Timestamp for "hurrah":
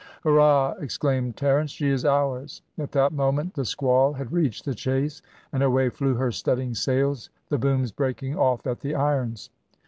0.23-0.73